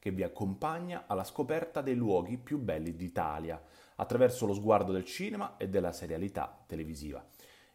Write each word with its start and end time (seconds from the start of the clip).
che 0.00 0.10
vi 0.10 0.24
accompagna 0.24 1.04
alla 1.06 1.22
scoperta 1.22 1.82
dei 1.82 1.94
luoghi 1.94 2.38
più 2.38 2.58
belli 2.58 2.96
d'Italia, 2.96 3.62
attraverso 3.96 4.46
lo 4.46 4.54
sguardo 4.54 4.90
del 4.90 5.04
cinema 5.04 5.56
e 5.58 5.68
della 5.68 5.92
serialità 5.92 6.64
televisiva. 6.66 7.24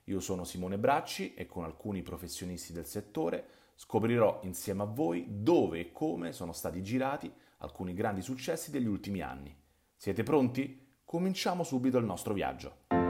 Io 0.05 0.19
sono 0.19 0.43
Simone 0.43 0.77
Bracci 0.77 1.35
e 1.35 1.45
con 1.45 1.63
alcuni 1.63 2.01
professionisti 2.01 2.73
del 2.73 2.85
settore 2.85 3.47
scoprirò 3.75 4.39
insieme 4.43 4.83
a 4.83 4.87
voi 4.87 5.25
dove 5.29 5.79
e 5.79 5.91
come 5.91 6.31
sono 6.31 6.51
stati 6.51 6.81
girati 6.81 7.31
alcuni 7.57 7.93
grandi 7.93 8.21
successi 8.21 8.71
degli 8.71 8.87
ultimi 8.87 9.21
anni. 9.21 9.55
Siete 9.95 10.23
pronti? 10.23 10.83
Cominciamo 11.03 11.63
subito 11.63 11.97
il 11.97 12.05
nostro 12.05 12.33
viaggio. 12.33 13.04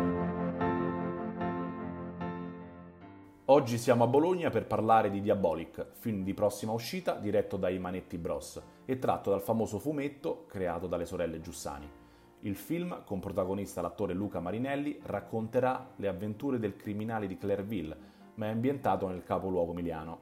Oggi 3.47 3.77
siamo 3.77 4.03
a 4.03 4.07
Bologna 4.07 4.49
per 4.49 4.65
parlare 4.65 5.11
di 5.11 5.21
Diabolic, 5.21 5.85
film 5.99 6.23
di 6.23 6.33
prossima 6.33 6.71
uscita 6.71 7.13
diretto 7.13 7.57
dai 7.57 7.77
Manetti 7.77 8.17
Bros 8.17 8.59
e 8.85 8.97
tratto 8.97 9.29
dal 9.29 9.41
famoso 9.41 9.77
fumetto 9.77 10.45
creato 10.47 10.87
dalle 10.87 11.05
sorelle 11.05 11.39
Giussani. 11.41 11.87
Il 12.39 12.55
film, 12.55 13.03
con 13.05 13.19
protagonista 13.19 13.81
l'attore 13.81 14.15
Luca 14.15 14.39
Marinelli, 14.39 14.99
racconterà 15.03 15.91
le 15.97 16.07
avventure 16.07 16.57
del 16.57 16.75
criminale 16.75 17.27
di 17.27 17.37
Clairville, 17.37 17.97
ma 18.33 18.47
è 18.47 18.49
ambientato 18.49 19.07
nel 19.07 19.23
capoluogo 19.23 19.73
emiliano. 19.73 20.19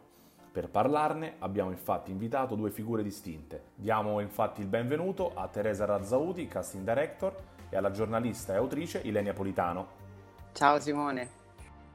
Per 0.51 0.67
parlarne 0.67 1.35
abbiamo 1.39 1.71
infatti 1.71 2.11
invitato 2.11 2.55
due 2.55 2.71
figure 2.71 3.03
distinte. 3.03 3.67
Diamo 3.75 4.19
infatti 4.19 4.59
il 4.59 4.67
benvenuto 4.67 5.31
a 5.33 5.47
Teresa 5.47 5.85
Razzauti, 5.85 6.45
casting 6.47 6.83
director, 6.83 7.33
e 7.69 7.77
alla 7.77 7.91
giornalista 7.91 8.51
e 8.51 8.57
autrice 8.57 8.99
Ilenia 9.05 9.31
Politano. 9.31 9.87
Ciao 10.51 10.77
Simone. 10.77 11.42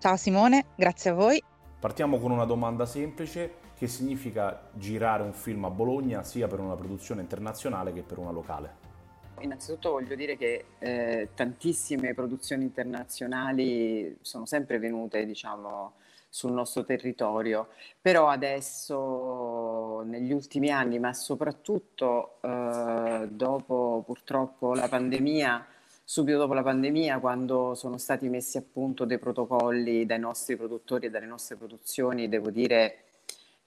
Ciao 0.01 0.15
Simone, 0.15 0.67
grazie 0.77 1.11
a 1.11 1.15
voi. 1.15 1.43
Partiamo 1.81 2.19
con 2.19 2.31
una 2.31 2.45
domanda 2.45 2.87
semplice. 2.87 3.67
Che 3.77 3.89
significa 3.89 4.71
girare 4.73 5.25
un 5.25 5.33
film 5.33 5.65
a 5.65 5.71
Bologna 5.71 6.23
sia 6.23 6.47
per 6.47 6.61
una 6.61 6.77
produzione 6.77 7.21
internazionale 7.21 7.93
che 7.93 8.03
per 8.03 8.19
una 8.19 8.31
locale? 8.31 8.87
Innanzitutto 9.41 9.91
voglio 9.91 10.15
dire 10.15 10.37
che 10.37 10.65
eh, 10.79 11.31
tantissime 11.35 12.15
produzioni 12.15 12.63
internazionali 12.63 14.17
sono 14.21 14.47
sempre 14.47 14.79
venute, 14.79 15.25
diciamo, 15.27 15.95
sul 16.29 16.53
nostro 16.53 16.85
territorio, 16.85 17.69
però 18.01 18.29
adesso 18.29 20.03
negli 20.03 20.33
ultimi 20.33 20.71
anni, 20.71 21.01
ma 21.01 21.13
soprattutto 21.13 22.41
eh, 22.41 23.29
dopo 23.31 24.03
purtroppo 24.07 24.75
la 24.75 24.89
pandemia, 24.89 25.67
subito 26.11 26.39
dopo 26.39 26.55
la 26.55 26.63
pandemia, 26.63 27.19
quando 27.19 27.75
sono 27.75 27.99
stati 27.99 28.31
messi 28.31 28.57
a 28.57 28.63
punto 28.63 29.05
dei 29.05 29.19
protocolli 29.19 30.07
dai 30.07 30.19
nostri 30.19 30.57
produttori 30.57 31.05
e 31.05 31.11
dalle 31.11 31.27
nostre 31.27 31.57
produzioni, 31.57 32.31
devo 32.31 32.49
dire 32.49 33.03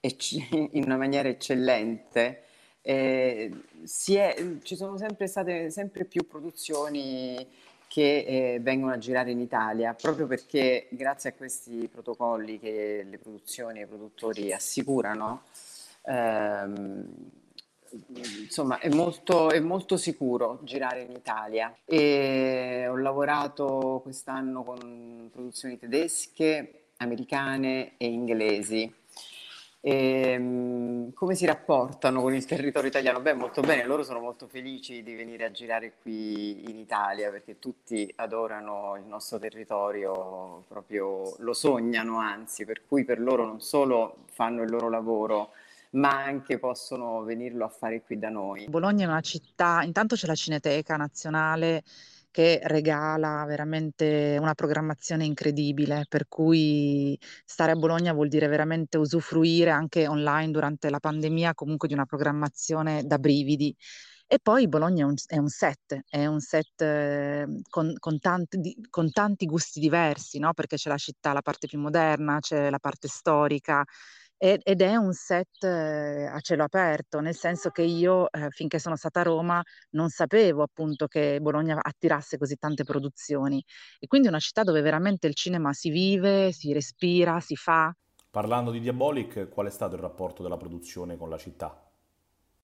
in 0.00 0.82
una 0.84 0.96
maniera 0.96 1.28
eccellente, 1.28 2.42
eh, 2.80 3.48
è, 3.84 4.44
ci 4.60 4.74
sono 4.74 4.98
sempre 4.98 5.28
state 5.28 5.70
sempre 5.70 6.04
più 6.04 6.26
produzioni 6.26 7.46
che 7.86 8.24
eh, 8.26 8.58
vengono 8.60 8.90
a 8.92 8.98
girare 8.98 9.30
in 9.30 9.38
Italia, 9.38 9.94
proprio 9.94 10.26
perché 10.26 10.88
grazie 10.90 11.30
a 11.30 11.34
questi 11.34 11.88
protocolli 11.92 12.58
che 12.58 13.06
le 13.08 13.18
produzioni 13.18 13.78
e 13.78 13.82
i 13.84 13.86
produttori 13.86 14.52
assicurano, 14.52 15.42
ehm, 16.06 17.06
insomma 18.42 18.78
è 18.78 18.88
molto, 18.88 19.50
è 19.50 19.60
molto, 19.60 19.96
sicuro 19.96 20.60
girare 20.62 21.02
in 21.02 21.10
Italia. 21.12 21.74
E 21.84 22.86
ho 22.88 22.96
lavorato 22.96 24.00
quest'anno 24.02 24.62
con 24.64 25.30
produzioni 25.32 25.78
tedesche, 25.78 26.86
americane 26.96 27.94
e 27.96 28.06
inglesi 28.06 29.00
e, 29.84 30.30
ehm, 30.34 31.12
come 31.12 31.34
si 31.34 31.44
rapportano 31.44 32.22
con 32.22 32.32
il 32.32 32.44
territorio 32.44 32.88
italiano? 32.88 33.20
Beh, 33.20 33.34
molto 33.34 33.60
bene, 33.62 33.84
loro 33.84 34.04
sono 34.04 34.20
molto 34.20 34.46
felici 34.46 35.02
di 35.02 35.14
venire 35.14 35.44
a 35.44 35.50
girare 35.50 35.94
qui 36.00 36.70
in 36.70 36.76
Italia 36.78 37.30
perché 37.30 37.58
tutti 37.58 38.10
adorano 38.16 38.94
il 38.96 39.04
nostro 39.04 39.40
territorio, 39.40 40.62
proprio 40.68 41.34
lo 41.38 41.52
sognano 41.52 42.18
anzi, 42.18 42.64
per 42.64 42.82
cui 42.86 43.04
per 43.04 43.20
loro 43.20 43.44
non 43.44 43.60
solo 43.60 44.18
fanno 44.30 44.62
il 44.62 44.70
loro 44.70 44.88
lavoro, 44.88 45.50
ma 45.92 46.24
anche 46.24 46.58
possono 46.58 47.22
venirlo 47.22 47.64
a 47.64 47.68
fare 47.68 48.02
qui 48.02 48.18
da 48.18 48.28
noi. 48.28 48.68
Bologna 48.68 49.04
è 49.04 49.08
una 49.08 49.20
città, 49.20 49.82
intanto 49.82 50.14
c'è 50.14 50.26
la 50.26 50.34
Cineteca 50.34 50.96
Nazionale 50.96 51.82
che 52.30 52.60
regala 52.64 53.44
veramente 53.46 54.38
una 54.40 54.54
programmazione 54.54 55.26
incredibile, 55.26 56.06
per 56.08 56.26
cui 56.28 57.18
stare 57.44 57.72
a 57.72 57.76
Bologna 57.76 58.14
vuol 58.14 58.28
dire 58.28 58.48
veramente 58.48 58.96
usufruire 58.96 59.70
anche 59.70 60.08
online 60.08 60.50
durante 60.50 60.88
la 60.88 60.98
pandemia 60.98 61.54
comunque 61.54 61.88
di 61.88 61.94
una 61.94 62.06
programmazione 62.06 63.04
da 63.04 63.18
brividi. 63.18 63.76
E 64.26 64.38
poi 64.42 64.66
Bologna 64.66 65.04
è 65.04 65.06
un, 65.06 65.14
è 65.26 65.36
un 65.36 65.48
set, 65.48 66.04
è 66.08 66.24
un 66.24 66.40
set 66.40 66.80
eh, 66.80 67.46
con, 67.68 67.92
con, 67.98 68.18
tanti, 68.18 68.78
con, 68.88 69.12
tanti, 69.12 69.44
gusti 69.44 69.78
diversi, 69.78 70.38
no? 70.38 70.54
perché 70.54 70.76
c'è 70.76 70.88
la 70.88 70.96
città, 70.96 71.34
la 71.34 71.42
parte 71.42 71.66
più 71.66 71.78
moderna, 71.78 72.38
c'è 72.40 72.70
la 72.70 72.78
parte 72.78 73.08
storica, 73.08 73.84
ed 74.44 74.80
è 74.80 74.96
un 74.96 75.12
set 75.12 75.62
eh, 75.62 76.24
a 76.24 76.40
cielo 76.40 76.64
aperto, 76.64 77.20
nel 77.20 77.36
senso 77.36 77.70
che 77.70 77.82
io 77.82 78.28
eh, 78.28 78.50
finché 78.50 78.80
sono 78.80 78.96
stata 78.96 79.20
a 79.20 79.22
Roma 79.22 79.62
non 79.90 80.08
sapevo 80.08 80.64
appunto 80.64 81.06
che 81.06 81.38
Bologna 81.40 81.78
attirasse 81.80 82.38
così 82.38 82.56
tante 82.56 82.82
produzioni 82.82 83.64
e 84.00 84.08
quindi 84.08 84.26
è 84.26 84.30
una 84.30 84.40
città 84.40 84.64
dove 84.64 84.80
veramente 84.80 85.28
il 85.28 85.36
cinema 85.36 85.72
si 85.72 85.90
vive, 85.90 86.50
si 86.50 86.72
respira, 86.72 87.38
si 87.38 87.54
fa. 87.54 87.94
Parlando 88.30 88.72
di 88.72 88.80
Diabolic, 88.80 89.48
qual 89.48 89.68
è 89.68 89.70
stato 89.70 89.94
il 89.94 90.00
rapporto 90.00 90.42
della 90.42 90.56
produzione 90.56 91.16
con 91.16 91.28
la 91.28 91.38
città? 91.38 91.80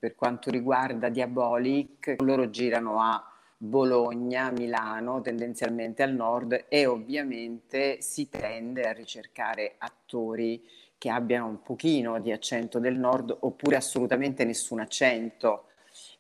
Per 0.01 0.17
quanto 0.17 0.51
riguarda 0.51 1.09
Diabolic, 1.11 2.17
loro 2.19 2.51
girano 2.51 3.01
a 3.01 3.25
Bologna, 3.61 4.53
Milano, 4.53 5.21
tendenzialmente 5.21 6.05
al 6.05 6.15
nord 6.15 6.67
e 6.69 6.87
ovviamente 6.87 8.01
si 8.01 8.29
tende 8.29 8.83
a 8.83 8.93
ricercare 8.93 9.75
attori 9.79 10.65
che 10.97 11.11
abbiano 11.11 11.47
un 11.47 11.63
pochino 11.63 12.21
di 12.21 12.31
accento 12.31 12.79
del 12.79 12.97
nord 12.97 13.37
oppure 13.41 13.75
assolutamente 13.75 14.45
nessun 14.45 14.79
accento, 14.79 15.65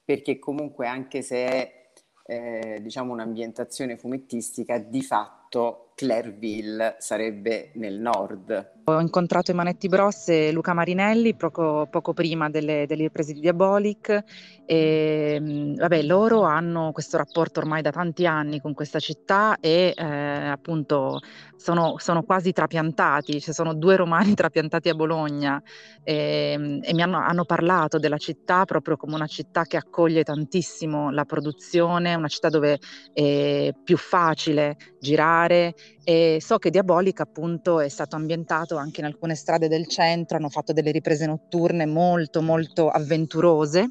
perché 0.05 0.41
comunque 0.41 0.89
anche 0.89 1.23
se 1.23 1.37
è 1.37 1.91
eh, 2.27 2.79
diciamo 2.81 3.13
un'ambientazione 3.13 3.97
fumettistica, 3.97 4.79
di 4.79 5.03
fatto 5.03 5.88
Clairville 5.99 6.95
sarebbe 7.01 7.73
nel 7.75 7.99
nord. 7.99 8.77
Ho 8.85 9.01
incontrato 9.01 9.51
i 9.51 9.55
Manetti 9.55 9.89
Bros 9.89 10.29
e 10.29 10.53
Luca 10.53 10.73
Marinelli 10.73 11.35
poco, 11.35 11.89
poco 11.91 12.15
prima 12.15 12.49
delle, 12.49 12.87
delle, 12.87 13.03
riprese 13.03 13.33
di 13.33 13.41
Diabolic 13.41 14.23
e 14.65 15.75
vabbè, 15.77 16.03
loro 16.03 16.43
hanno 16.43 16.93
questo 16.93 17.17
rapporto 17.17 17.59
ormai 17.59 17.83
da 17.83 17.91
tanti 17.91 18.27
anni 18.27 18.61
con 18.61 18.75
questa 18.75 19.01
città 19.01 19.59
e 19.61 19.93
eh, 19.95 20.05
appunto 20.05 21.19
sono, 21.57 21.97
sono, 21.99 22.23
quasi 22.23 22.53
trapiantati, 22.53 23.41
ci 23.41 23.53
sono 23.53 23.75
due 23.75 23.97
romani 23.97 24.33
trapiantati 24.35 24.89
a 24.89 24.95
Bologna 24.95 25.61
e, 26.05 26.81
e 26.81 26.95
mi 26.95 27.03
hanno, 27.03 27.19
hanno, 27.19 27.45
parlato 27.45 27.99
della 27.99 28.19
città 28.19 28.65
proprio 28.65 28.97
come 28.97 29.17
una 29.17 29.27
città 29.27 29.65
che 29.65 29.77
accoglie 29.77 30.23
tantissimo 30.23 31.11
la 31.11 31.25
produzione, 31.25 32.15
una 32.15 32.29
città 32.29 32.49
dove 32.49 32.79
è 33.13 33.75
più 33.83 33.97
facile 33.97 34.77
girare 35.01 35.75
e 36.05 36.39
so 36.41 36.59
che 36.59 36.71
Diabolica 36.71 37.25
appunto 37.25 37.81
è 37.81 37.89
stato 37.89 38.17
ambientato 38.17 38.77
anche 38.77 39.01
in 39.01 39.07
alcune 39.07 39.35
strade 39.35 39.69
del 39.69 39.87
centro, 39.87 40.37
hanno 40.37 40.49
fatto 40.49 40.73
delle 40.73 40.91
riprese 40.91 41.27
notturne 41.27 41.85
molto 41.87 42.41
molto 42.41 42.89
avventurose 42.89 43.91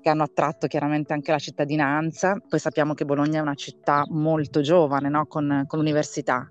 che 0.00 0.08
hanno 0.10 0.22
attratto 0.22 0.66
chiaramente 0.66 1.12
anche 1.12 1.30
la 1.30 1.38
cittadinanza. 1.38 2.40
Poi 2.46 2.58
sappiamo 2.58 2.94
che 2.94 3.04
Bologna 3.04 3.38
è 3.38 3.42
una 3.42 3.54
città 3.54 4.04
molto 4.08 4.60
giovane 4.60 5.08
no? 5.08 5.26
con, 5.26 5.64
con 5.66 5.78
l'università, 5.78 6.48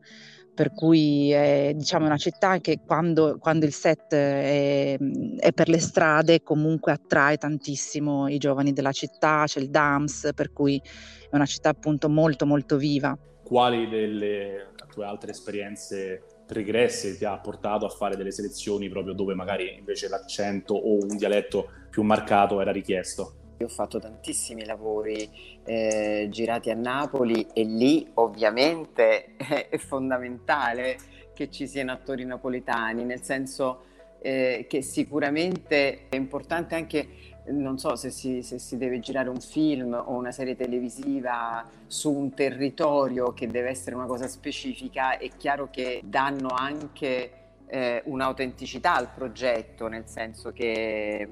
per 0.53 0.73
cui 0.73 1.31
è 1.31 1.71
diciamo, 1.75 2.05
una 2.05 2.17
città 2.17 2.59
che 2.59 2.79
quando, 2.85 3.37
quando 3.39 3.65
il 3.65 3.73
set 3.73 4.13
è, 4.13 4.97
è, 5.37 5.51
per 5.53 5.69
le 5.69 5.79
strade 5.79 6.41
comunque 6.41 6.91
attrae 6.91 7.37
tantissimo 7.37 8.27
i 8.27 8.37
giovani 8.37 8.73
della 8.73 8.91
città, 8.91 9.43
c'è 9.45 9.59
il 9.59 9.69
DAMS, 9.69 10.31
per 10.35 10.51
cui 10.51 10.81
è 11.29 11.35
una 11.35 11.45
città 11.45 11.69
appunto 11.69 12.09
molto 12.09 12.45
molto 12.45 12.77
viva 12.77 13.17
quali 13.43 13.87
delle 13.87 14.71
tue 14.89 15.05
altre 15.05 15.31
esperienze 15.31 16.23
pregresse 16.45 17.17
ti 17.17 17.25
ha 17.25 17.37
portato 17.39 17.85
a 17.85 17.89
fare 17.89 18.15
delle 18.15 18.31
selezioni 18.31 18.89
proprio 18.89 19.13
dove 19.13 19.33
magari 19.33 19.75
invece 19.77 20.07
l'accento 20.07 20.73
o 20.75 20.93
un 20.93 21.17
dialetto 21.17 21.69
più 21.89 22.03
marcato 22.03 22.61
era 22.61 22.71
richiesto? 22.71 23.35
Io 23.59 23.67
ho 23.67 23.69
fatto 23.69 23.99
tantissimi 23.99 24.65
lavori 24.65 25.29
eh, 25.63 26.27
girati 26.29 26.69
a 26.69 26.75
Napoli 26.75 27.47
e 27.53 27.63
lì 27.63 28.09
ovviamente 28.15 29.35
è 29.69 29.77
fondamentale 29.77 30.97
che 31.33 31.49
ci 31.49 31.67
siano 31.67 31.91
attori 31.91 32.25
napoletani, 32.25 33.03
nel 33.03 33.21
senso 33.21 33.85
eh, 34.21 34.65
che 34.67 34.81
sicuramente 34.81 36.07
è 36.09 36.15
importante 36.15 36.75
anche, 36.75 37.07
non 37.47 37.77
so 37.77 37.95
se 37.95 38.09
si, 38.09 38.41
se 38.41 38.57
si, 38.59 38.77
deve 38.77 38.99
girare 38.99 39.29
un 39.29 39.39
film 39.39 39.93
o 39.93 40.13
una 40.13 40.31
serie 40.31 40.55
televisiva 40.55 41.67
su 41.87 42.11
un 42.11 42.33
territorio 42.33 43.33
che 43.33 43.47
deve 43.47 43.69
essere 43.69 43.95
una 43.95 44.05
cosa 44.05 44.27
specifica, 44.27 45.17
è 45.17 45.29
chiaro 45.37 45.69
che 45.69 46.01
danno 46.05 46.49
anche 46.49 47.31
eh, 47.67 48.01
un'autenticità 48.05 48.95
al 48.95 49.09
progetto, 49.13 49.87
nel 49.87 50.07
senso 50.07 50.51
che 50.51 51.27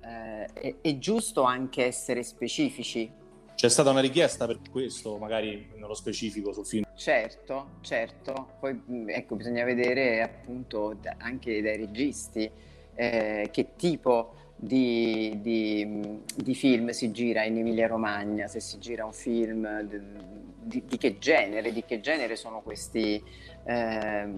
eh, 0.00 0.46
è, 0.52 0.74
è 0.80 0.98
giusto 0.98 1.42
anche 1.42 1.84
essere 1.84 2.22
specifici. 2.22 3.10
C'è 3.54 3.68
stata 3.70 3.90
una 3.90 4.00
richiesta 4.00 4.46
per 4.46 4.60
questo, 4.70 5.16
magari 5.16 5.70
nello 5.76 5.94
specifico 5.94 6.52
sul 6.52 6.66
film? 6.66 6.84
Certo, 6.94 7.78
certo. 7.80 8.48
Poi 8.60 8.78
ecco, 9.06 9.34
bisogna 9.34 9.64
vedere 9.64 10.22
appunto 10.22 10.94
anche 11.18 11.62
dai 11.62 11.76
registi 11.78 12.50
eh, 12.94 13.48
che 13.50 13.74
tipo 13.76 14.34
di, 14.56 15.38
di, 15.42 16.20
di, 16.34 16.54
film 16.54 16.90
si 16.90 17.12
gira 17.12 17.44
in 17.44 17.58
Emilia 17.58 17.86
Romagna, 17.86 18.48
se 18.48 18.60
si 18.60 18.78
gira 18.78 19.04
un 19.04 19.12
film 19.12 19.82
di, 19.82 20.82
di 20.86 20.96
che 20.96 21.18
genere, 21.18 21.72
di 21.72 21.84
che 21.84 22.00
genere 22.00 22.36
sono 22.36 22.62
questi 22.62 23.22
eh, 23.64 24.28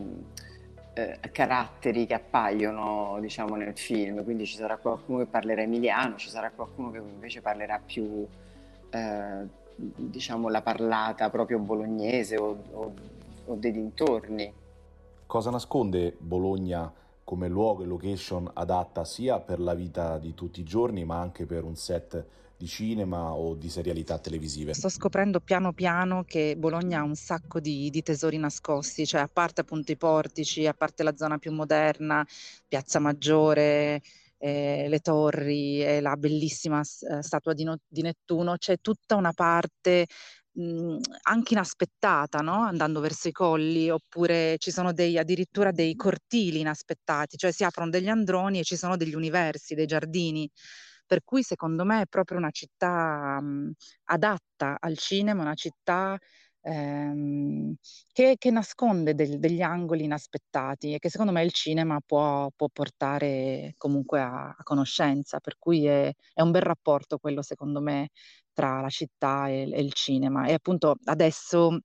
eh, 0.93 1.19
caratteri 1.31 2.07
che 2.07 2.15
appaiono 2.15 3.19
diciamo, 3.21 3.55
nel 3.55 3.77
film, 3.79 4.25
quindi 4.25 4.45
ci 4.45 4.57
sarà 4.57 4.77
qualcuno 4.77 5.19
che 5.19 5.27
parlerà 5.27 5.63
emiliano, 5.63 6.17
ci 6.17 6.29
sarà 6.29 6.51
qualcuno 6.51 6.91
che 6.91 6.99
invece 6.99 7.41
parlerà 7.41 7.81
più 7.85 8.27
eh, 8.91 9.47
diciamo 9.77 10.49
la 10.49 10.63
parlata 10.63 11.31
proprio 11.31 11.61
bolognese 11.61 12.37
o, 12.37 12.59
o, 12.73 12.95
o 13.45 13.55
dei 13.55 13.71
dintorni. 13.71 14.53
Cosa 15.27 15.51
nasconde 15.51 16.17
Bologna 16.19 16.93
come 17.29 17.49
luogo 17.49 17.83
e 17.83 17.87
location 17.87 18.51
adatta 18.55 19.05
sia 19.05 19.39
per 19.39 19.61
la 19.61 19.75
vita 19.75 20.17
di 20.17 20.33
tutti 20.33 20.61
i 20.61 20.65
giorni 20.65 21.05
ma 21.05 21.21
anche 21.21 21.45
per 21.45 21.63
un 21.63 21.77
set 21.77 22.25
di 22.57 22.67
cinema 22.67 23.35
o 23.35 23.55
di 23.55 23.69
serialità 23.69 24.19
televisive. 24.19 24.73
Sto 24.73 24.89
scoprendo 24.89 25.39
piano 25.39 25.75
piano 25.75 26.25
che 26.25 26.57
Bologna 26.57 27.01
ha 27.01 27.03
un 27.03 27.15
sacco 27.17 27.61
di, 27.61 27.91
di, 27.91 28.01
tesori 28.01 28.39
nascosti, 28.39 29.05
cioè 29.05 29.21
a 29.21 29.29
parte 29.31 29.61
appunto 29.61 29.93
i 29.93 29.99
portici, 29.99 30.67
a 30.67 30.73
parte 30.73 31.03
la 31.03 31.15
zona 31.15 31.37
più 31.37 31.53
moderna, 31.53 32.27
Piazza 32.67 32.99
Maggiore, 32.99 34.01
eh, 34.39 34.87
le 34.89 35.01
torri 35.01 35.85
e 35.85 36.01
la 36.01 36.17
bellissima 36.17 36.81
eh, 36.81 37.23
statua 37.23 37.53
di, 37.53 37.65
no- 37.65 37.79
di, 37.87 38.01
Nettuno, 38.01 38.57
c'è 38.57 38.79
tutta 38.81 39.17
una 39.17 39.35
parte 39.35 40.07
mh, 40.59 40.99
anche 41.23 41.55
inaspettata, 41.55 42.41
no? 42.41 42.63
andando 42.63 43.01
verso 43.01 43.29
i 43.29 43.33
colli, 43.33 43.91
oppure 43.91 44.57
ci 44.59 44.71
sono 44.71 44.93
dei, 44.93 45.19
addirittura 45.19 45.71
dei 45.71 45.95
cortili 45.95 46.61
inaspettati, 46.61 47.37
cioè 47.37 47.53
si 47.53 47.65
aprono 47.65 47.91
degli 47.91 48.09
androni 48.09 48.61
e 48.61 48.65
ci 48.65 48.77
sono 48.77 48.97
degli 48.97 49.15
universi, 49.15 49.75
dei 49.75 49.87
giardini 49.87 50.51
per 51.07 51.23
cui 51.25 51.43
secondo 51.43 51.85
me 51.85 52.03
è 52.03 52.07
proprio 52.07 52.37
una 52.39 52.51
città 52.51 53.41
mh, 53.41 53.73
adatta 54.05 54.77
al 54.79 54.99
cinema, 54.99 55.43
una 55.43 55.55
città 55.55 56.19
ehm, 56.61 57.75
che, 58.13 58.37
che, 58.39 58.51
nasconde 58.51 59.15
del, 59.15 59.39
degli 59.39 59.63
angoli 59.63 60.05
inaspettati 60.05 60.93
e 60.95 60.99
che 60.99 61.09
secondo 61.11 61.33
me 61.33 61.43
il 61.45 61.53
cinema 61.53 61.99
può, 62.05 62.51
può 62.55 62.69
portare 62.73 63.75
comunque 63.79 64.21
a, 64.21 64.49
a, 64.51 64.63
conoscenza, 64.63 65.41
per 65.41 65.57
cui 65.59 65.87
è, 65.87 66.13
è, 66.35 66.43
un 66.43 66.51
bel 66.51 66.63
rapporto 66.63 67.19
quello 67.19 67.43
secondo 67.43 67.81
me 67.81 68.09
tra 68.59 68.81
la 68.81 68.89
città 68.89 69.49
e, 69.49 69.71
e 69.73 69.81
il 69.81 69.93
cinema. 69.93 70.47
E 70.49 70.55
appunto 70.55 70.97
adesso 71.05 71.79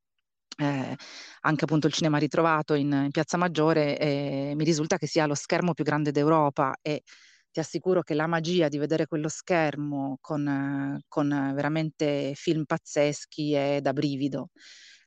eh, 0.58 0.96
anche 1.42 1.64
appunto 1.66 1.86
il 1.88 1.94
cinema 1.94 2.18
ritrovato 2.18 2.74
in, 2.74 2.92
in 2.92 3.12
Piazza 3.12 3.38
Maggiore 3.38 4.00
eh, 4.00 4.54
mi 4.56 4.64
risulta 4.64 4.98
che 4.98 5.06
sia 5.06 5.28
lo 5.28 5.36
schermo 5.36 5.74
più 5.74 5.84
grande 5.84 6.12
d'Europa 6.12 6.76
e 6.82 7.04
ti 7.52 7.60
assicuro 7.60 8.02
che 8.02 8.16
la 8.16 8.26
magia 8.26 8.70
di 8.70 8.80
vedere 8.80 9.06
quello 9.06 9.28
schermo 9.30 10.18
con, 10.20 11.00
con 11.08 11.52
veramente 11.54 12.32
film 12.36 12.64
pazzeschi 12.66 13.54
è 13.54 13.80
da 13.82 13.94
brivido. 13.94 14.50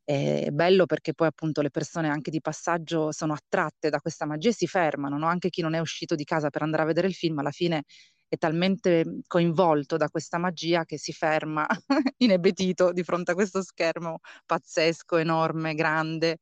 È 0.05 0.51
bello 0.53 0.87
perché 0.87 1.15
poi 1.15 1.27
appunto 1.27 1.63
le 1.63 1.71
persone 1.71 2.09
anche 2.09 2.31
di 2.31 2.41
passaggio 2.41 3.11
sono 3.11 3.33
attratte 3.33 3.91
da 3.91 3.99
questa 3.99 4.25
magia 4.25 4.51
e 4.51 4.55
si 4.55 4.69
fermano, 4.69 5.19
no? 5.19 5.27
anche 5.27 5.49
chi 5.51 5.63
non 5.63 5.75
è 5.75 5.81
uscito 5.81 6.15
di 6.15 6.23
casa 6.23 6.49
per 6.49 6.63
andare 6.63 6.85
a 6.85 6.87
vedere 6.87 7.09
il 7.09 7.15
film 7.15 7.39
alla 7.41 7.51
fine 7.51 7.83
è 8.29 8.37
talmente 8.37 9.21
coinvolto 9.27 9.97
da 9.97 10.09
questa 10.09 10.39
magia 10.39 10.85
che 10.85 10.99
si 10.99 11.13
ferma 11.13 11.67
inebetito 12.19 12.93
di 12.93 13.03
fronte 13.03 13.33
a 13.33 13.35
questo 13.35 13.63
schermo 13.63 14.19
pazzesco, 14.45 15.17
enorme, 15.17 15.75
grande 15.75 16.39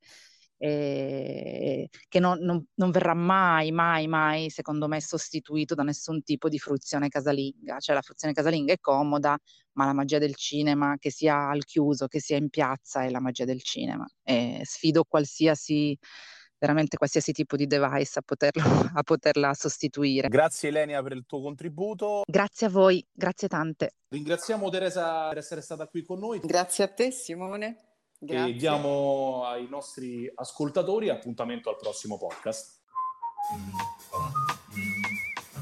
eh, 0.64 1.88
che 2.08 2.20
non, 2.20 2.38
non, 2.40 2.64
non, 2.74 2.90
verrà 2.90 3.14
mai, 3.14 3.70
mai, 3.72 4.06
mai, 4.06 4.50
secondo 4.50 4.88
me, 4.88 5.00
sostituito 5.00 5.74
da 5.74 5.82
nessun 5.82 6.22
tipo 6.22 6.48
di 6.48 6.58
fruizione 6.58 7.08
casalinga. 7.08 7.78
Cioè 7.78 7.94
la 7.94 8.02
fruizione 8.02 8.32
casalinga 8.32 8.72
è 8.72 8.80
comoda, 8.80 9.36
ma 9.72 9.84
la 9.84 9.92
magia 9.92 10.18
del 10.18 10.34
cinema, 10.34 10.96
che 10.98 11.10
sia 11.10 11.48
al 11.50 11.64
chiuso, 11.64 12.06
che 12.06 12.20
sia 12.20 12.36
in 12.36 12.48
piazza, 12.48 13.02
è 13.02 13.10
la 13.10 13.20
magia 13.20 13.44
del 13.44 13.62
cinema. 13.62 14.06
E 14.22 14.60
sfido 14.64 15.04
qualsiasi 15.04 15.98
veramente 16.64 16.96
qualsiasi 16.96 17.32
tipo 17.32 17.56
di 17.56 17.66
device 17.66 18.18
a, 18.18 18.22
poterlo, 18.22 18.62
a 18.94 19.02
poterla 19.02 19.52
sostituire. 19.52 20.28
Grazie 20.28 20.70
Elenia 20.70 21.02
per 21.02 21.12
il 21.12 21.24
tuo 21.26 21.42
contributo. 21.42 22.22
Grazie 22.26 22.68
a 22.68 22.70
voi, 22.70 23.06
grazie 23.12 23.48
tante. 23.48 23.96
Ringraziamo 24.08 24.70
Teresa 24.70 25.28
per 25.28 25.38
essere 25.38 25.60
stata 25.60 25.86
qui 25.86 26.02
con 26.02 26.18
noi. 26.18 26.40
Grazie 26.40 26.84
a 26.84 26.88
te 26.88 27.10
Simone. 27.10 27.76
Grazie. 28.18 28.54
E 28.54 28.56
diamo 28.56 29.44
ai 29.44 29.68
nostri 29.68 30.30
ascoltatori 30.34 31.10
appuntamento 31.10 31.68
al 31.68 31.76
prossimo 31.76 32.16
podcast. 32.16 32.80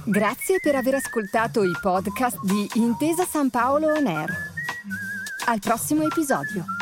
Grazie 0.04 0.60
per 0.62 0.76
aver 0.76 0.94
ascoltato 0.94 1.64
i 1.64 1.72
podcast 1.80 2.38
di 2.44 2.68
Intesa 2.74 3.24
San 3.24 3.50
Paolo 3.50 3.88
On 3.88 4.06
Air. 4.06 4.30
Al 5.46 5.58
prossimo 5.58 6.04
episodio. 6.04 6.81